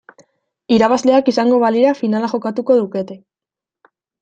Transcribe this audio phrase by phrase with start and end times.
[0.77, 3.21] Irabazleak izango balira finala jokatuko lukete.